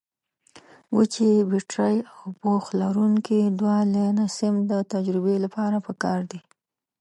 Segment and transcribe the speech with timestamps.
[0.95, 6.39] وچې بټرۍ او پوښ لرونکي دوه لینه سیم د تجربې لپاره پکار دي.